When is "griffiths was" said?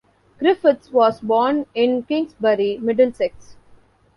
0.39-1.19